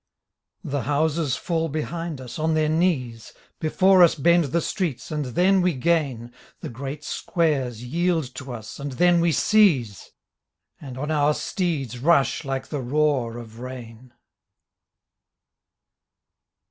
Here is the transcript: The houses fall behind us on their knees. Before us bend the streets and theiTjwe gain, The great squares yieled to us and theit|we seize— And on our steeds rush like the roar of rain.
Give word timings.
The 0.63 0.81
houses 0.81 1.35
fall 1.35 1.69
behind 1.69 2.19
us 2.19 2.39
on 2.39 2.55
their 2.55 2.69
knees. 2.69 3.33
Before 3.59 4.01
us 4.01 4.15
bend 4.15 4.45
the 4.45 4.59
streets 4.59 5.11
and 5.11 5.23
theiTjwe 5.23 5.79
gain, 5.79 6.33
The 6.61 6.69
great 6.69 7.03
squares 7.03 7.83
yieled 7.83 8.33
to 8.33 8.51
us 8.51 8.79
and 8.79 8.91
theit|we 8.93 9.31
seize— 9.31 10.09
And 10.81 10.97
on 10.97 11.11
our 11.11 11.35
steeds 11.35 11.99
rush 11.99 12.43
like 12.43 12.69
the 12.69 12.81
roar 12.81 13.37
of 13.37 13.59
rain. 13.59 14.13